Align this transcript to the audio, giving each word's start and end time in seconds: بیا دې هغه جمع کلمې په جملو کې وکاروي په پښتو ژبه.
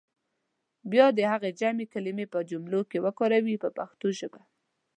بیا 0.91 1.05
دې 1.17 1.25
هغه 1.33 1.49
جمع 1.59 1.85
کلمې 1.93 2.25
په 2.33 2.39
جملو 2.49 2.81
کې 2.89 2.97
وکاروي 3.05 3.55
په 3.63 3.69
پښتو 3.77 4.07
ژبه. 4.19 4.41